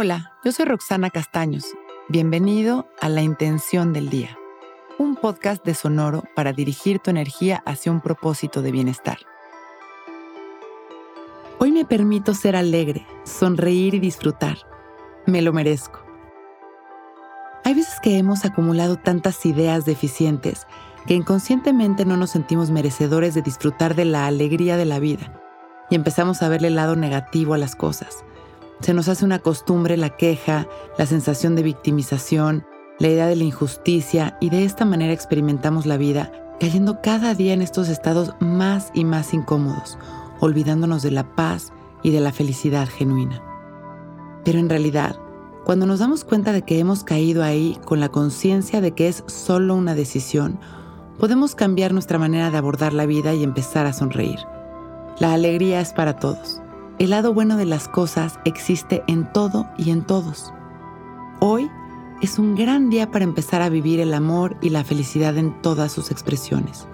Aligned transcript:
Hola, 0.00 0.30
yo 0.44 0.52
soy 0.52 0.66
Roxana 0.66 1.10
Castaños. 1.10 1.74
Bienvenido 2.08 2.86
a 3.00 3.08
La 3.08 3.20
Intención 3.20 3.92
del 3.92 4.10
Día, 4.10 4.38
un 4.96 5.16
podcast 5.16 5.64
de 5.64 5.74
Sonoro 5.74 6.22
para 6.36 6.52
dirigir 6.52 7.00
tu 7.00 7.10
energía 7.10 7.64
hacia 7.66 7.90
un 7.90 8.00
propósito 8.00 8.62
de 8.62 8.70
bienestar. 8.70 9.18
Hoy 11.58 11.72
me 11.72 11.84
permito 11.84 12.32
ser 12.32 12.54
alegre, 12.54 13.08
sonreír 13.24 13.94
y 13.94 13.98
disfrutar. 13.98 14.58
Me 15.26 15.42
lo 15.42 15.52
merezco. 15.52 15.98
Hay 17.64 17.74
veces 17.74 17.98
que 18.00 18.18
hemos 18.18 18.44
acumulado 18.44 18.98
tantas 18.98 19.44
ideas 19.46 19.84
deficientes 19.84 20.68
que 21.08 21.14
inconscientemente 21.14 22.04
no 22.04 22.16
nos 22.16 22.30
sentimos 22.30 22.70
merecedores 22.70 23.34
de 23.34 23.42
disfrutar 23.42 23.96
de 23.96 24.04
la 24.04 24.28
alegría 24.28 24.76
de 24.76 24.84
la 24.84 25.00
vida 25.00 25.42
y 25.90 25.96
empezamos 25.96 26.40
a 26.44 26.48
verle 26.48 26.68
el 26.68 26.76
lado 26.76 26.94
negativo 26.94 27.54
a 27.54 27.58
las 27.58 27.74
cosas 27.74 28.24
se 28.80 28.94
nos 28.94 29.08
hace 29.08 29.24
una 29.24 29.40
costumbre 29.40 29.96
la 29.96 30.10
queja, 30.10 30.68
la 30.96 31.06
sensación 31.06 31.56
de 31.56 31.62
victimización, 31.62 32.64
la 32.98 33.08
idea 33.08 33.26
de 33.26 33.36
la 33.36 33.44
injusticia 33.44 34.36
y 34.40 34.50
de 34.50 34.64
esta 34.64 34.84
manera 34.84 35.12
experimentamos 35.12 35.86
la 35.86 35.96
vida 35.96 36.32
cayendo 36.60 37.00
cada 37.02 37.34
día 37.34 37.52
en 37.52 37.62
estos 37.62 37.88
estados 37.88 38.34
más 38.40 38.90
y 38.94 39.04
más 39.04 39.32
incómodos, 39.32 39.98
olvidándonos 40.40 41.02
de 41.02 41.12
la 41.12 41.34
paz 41.36 41.72
y 42.02 42.10
de 42.10 42.20
la 42.20 42.32
felicidad 42.32 42.88
genuina. 42.88 43.42
Pero 44.44 44.58
en 44.58 44.68
realidad, 44.68 45.16
cuando 45.64 45.86
nos 45.86 46.00
damos 46.00 46.24
cuenta 46.24 46.52
de 46.52 46.62
que 46.62 46.78
hemos 46.78 47.04
caído 47.04 47.44
ahí 47.44 47.78
con 47.84 48.00
la 48.00 48.08
conciencia 48.08 48.80
de 48.80 48.92
que 48.92 49.08
es 49.08 49.22
solo 49.26 49.74
una 49.76 49.94
decisión, 49.94 50.58
podemos 51.18 51.54
cambiar 51.54 51.92
nuestra 51.92 52.18
manera 52.18 52.50
de 52.50 52.58
abordar 52.58 52.92
la 52.92 53.06
vida 53.06 53.34
y 53.34 53.44
empezar 53.44 53.86
a 53.86 53.92
sonreír. 53.92 54.38
La 55.20 55.32
alegría 55.32 55.80
es 55.80 55.92
para 55.92 56.16
todos 56.16 56.60
el 56.98 57.10
lado 57.10 57.32
bueno 57.32 57.56
de 57.56 57.64
las 57.64 57.88
cosas 57.88 58.40
existe 58.44 59.04
en 59.06 59.32
todo 59.32 59.68
y 59.76 59.90
en 59.90 60.02
todos. 60.02 60.52
Hoy 61.40 61.70
es 62.20 62.38
un 62.38 62.56
gran 62.56 62.90
día 62.90 63.10
para 63.10 63.24
empezar 63.24 63.62
a 63.62 63.68
vivir 63.68 64.00
el 64.00 64.12
amor 64.12 64.56
y 64.60 64.70
la 64.70 64.82
felicidad 64.82 65.36
en 65.36 65.62
todas 65.62 65.92
sus 65.92 66.10
expresiones. 66.10 66.88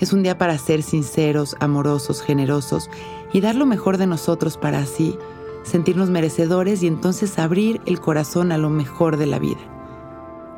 Es 0.00 0.12
un 0.12 0.24
día 0.24 0.38
para 0.38 0.58
ser 0.58 0.82
sinceros, 0.82 1.56
amorosos, 1.60 2.20
generosos 2.20 2.90
y 3.32 3.40
dar 3.40 3.54
lo 3.54 3.66
mejor 3.66 3.96
de 3.96 4.06
nosotros 4.06 4.56
para 4.56 4.78
así 4.78 5.16
sentirnos 5.62 6.10
merecedores 6.10 6.82
y 6.82 6.88
entonces 6.88 7.38
abrir 7.38 7.80
el 7.86 8.00
corazón 8.00 8.50
a 8.50 8.58
lo 8.58 8.70
mejor 8.70 9.16
de 9.18 9.26
la 9.26 9.38
vida. 9.38 9.60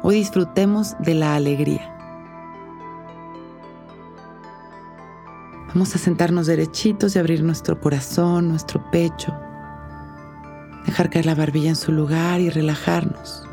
Hoy 0.03 0.15
disfrutemos 0.15 0.95
de 1.01 1.15
la 1.15 1.35
alegría. 1.35 1.90
Vamos 5.73 5.95
a 5.95 5.99
sentarnos 5.99 6.49
derechitos 6.49 7.15
y 7.15 7.21
abrir 7.21 7.45
nuestro 7.45 7.81
corazón, 7.81 8.49
nuestro 8.49 8.83
pecho. 8.91 9.33
Dejar 10.85 11.11
caer 11.11 11.27
la 11.27 11.37
barbilla 11.37 11.69
en 11.69 11.77
su 11.77 11.93
lugar 11.93 12.41
y 12.41 12.51
relajarnos. 12.51 13.45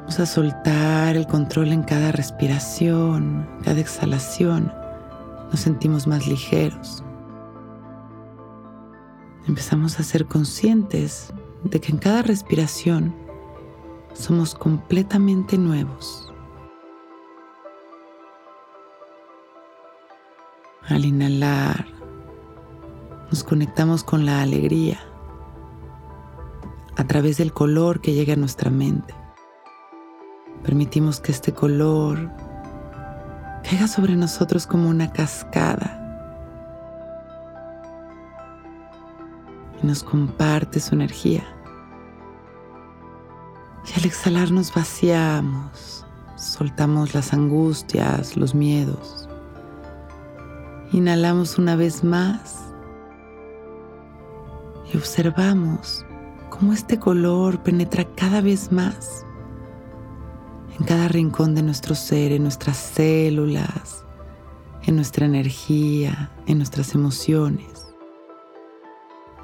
Vamos 0.00 0.20
a 0.20 0.26
soltar 0.26 1.16
el 1.16 1.26
control 1.26 1.72
en 1.72 1.82
cada 1.82 2.12
respiración, 2.12 3.44
cada 3.64 3.80
exhalación. 3.80 4.72
Nos 5.50 5.60
sentimos 5.60 6.06
más 6.06 6.28
ligeros. 6.28 7.02
Empezamos 9.48 9.98
a 9.98 10.04
ser 10.04 10.26
conscientes 10.26 11.32
de 11.64 11.80
que 11.80 11.90
en 11.90 11.98
cada 11.98 12.22
respiración 12.22 13.12
somos 14.14 14.54
completamente 14.54 15.58
nuevos. 15.58 16.27
Al 20.88 21.04
inhalar, 21.04 21.86
nos 23.30 23.44
conectamos 23.44 24.02
con 24.02 24.24
la 24.24 24.40
alegría 24.40 24.98
a 26.96 27.04
través 27.04 27.36
del 27.36 27.52
color 27.52 28.00
que 28.00 28.14
llega 28.14 28.32
a 28.32 28.36
nuestra 28.36 28.70
mente. 28.70 29.14
Permitimos 30.62 31.20
que 31.20 31.32
este 31.32 31.52
color 31.52 32.30
caiga 33.68 33.86
sobre 33.86 34.16
nosotros 34.16 34.66
como 34.66 34.88
una 34.88 35.12
cascada 35.12 35.94
y 39.82 39.86
nos 39.86 40.02
comparte 40.02 40.80
su 40.80 40.94
energía. 40.94 41.44
Y 43.94 43.98
al 43.98 44.06
exhalar 44.06 44.50
nos 44.52 44.72
vaciamos, 44.72 46.06
soltamos 46.36 47.12
las 47.12 47.34
angustias, 47.34 48.38
los 48.38 48.54
miedos. 48.54 49.27
Inhalamos 50.92 51.58
una 51.58 51.76
vez 51.76 52.02
más 52.02 52.56
y 54.90 54.96
observamos 54.96 56.06
cómo 56.48 56.72
este 56.72 56.98
color 56.98 57.62
penetra 57.62 58.06
cada 58.14 58.40
vez 58.40 58.72
más 58.72 59.26
en 60.78 60.86
cada 60.86 61.08
rincón 61.08 61.54
de 61.54 61.62
nuestro 61.62 61.94
ser, 61.94 62.32
en 62.32 62.42
nuestras 62.42 62.78
células, 62.78 64.06
en 64.84 64.96
nuestra 64.96 65.26
energía, 65.26 66.30
en 66.46 66.56
nuestras 66.56 66.94
emociones. 66.94 67.94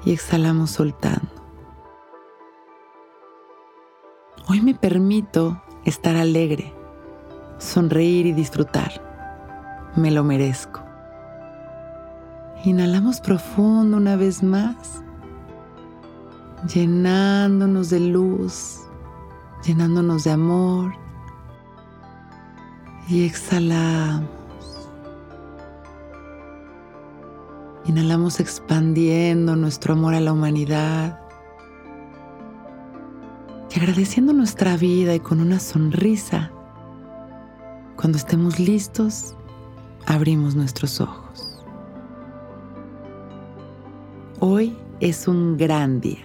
Y 0.03 0.13
exhalamos 0.13 0.71
soltando. 0.71 1.29
Hoy 4.47 4.61
me 4.61 4.73
permito 4.73 5.61
estar 5.83 6.15
alegre, 6.15 6.73
sonreír 7.59 8.25
y 8.25 8.33
disfrutar. 8.33 9.91
Me 9.95 10.09
lo 10.09 10.23
merezco. 10.23 10.84
Inhalamos 12.65 13.21
profundo 13.21 13.97
una 13.97 14.15
vez 14.15 14.41
más, 14.41 15.03
llenándonos 16.67 17.91
de 17.91 17.99
luz, 17.99 18.79
llenándonos 19.63 20.23
de 20.23 20.31
amor. 20.31 20.95
Y 23.07 23.23
exhalamos. 23.23 24.27
Inhalamos 27.85 28.39
expandiendo 28.39 29.55
nuestro 29.55 29.93
amor 29.93 30.15
a 30.15 30.19
la 30.19 30.33
humanidad. 30.33 31.19
Y 33.69 33.79
agradeciendo 33.79 34.33
nuestra 34.33 34.75
vida 34.75 35.13
y 35.13 35.19
con 35.19 35.39
una 35.39 35.59
sonrisa, 35.59 36.51
cuando 37.95 38.17
estemos 38.17 38.59
listos, 38.59 39.35
abrimos 40.07 40.55
nuestros 40.55 40.99
ojos. 40.99 41.44
Hoy 44.47 44.77
es 44.99 45.27
un 45.27 45.57
gran 45.57 45.99
día. 46.01 46.23